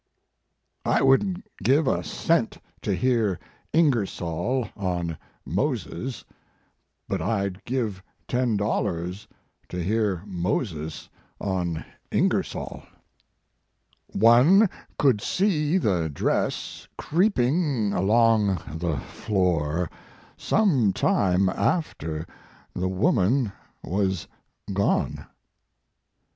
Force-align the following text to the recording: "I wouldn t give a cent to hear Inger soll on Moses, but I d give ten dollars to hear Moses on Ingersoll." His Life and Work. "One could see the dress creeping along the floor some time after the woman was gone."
"I 0.83 1.03
wouldn 1.03 1.35
t 1.35 1.41
give 1.61 1.85
a 1.87 2.03
cent 2.03 2.57
to 2.81 2.91
hear 2.95 3.37
Inger 3.71 4.07
soll 4.07 4.67
on 4.75 5.15
Moses, 5.45 6.25
but 7.07 7.21
I 7.21 7.49
d 7.49 7.59
give 7.65 8.01
ten 8.27 8.57
dollars 8.57 9.27
to 9.69 9.83
hear 9.83 10.23
Moses 10.25 11.07
on 11.39 11.85
Ingersoll." 12.11 12.79
His 12.79 12.79
Life 12.79 12.91
and 14.09 14.13
Work. 14.15 14.23
"One 14.23 14.69
could 14.97 15.21
see 15.21 15.77
the 15.77 16.09
dress 16.09 16.87
creeping 16.97 17.93
along 17.93 18.59
the 18.73 18.97
floor 19.01 19.87
some 20.35 20.93
time 20.93 21.47
after 21.47 22.25
the 22.73 22.89
woman 22.89 23.51
was 23.83 24.27
gone." 24.73 25.27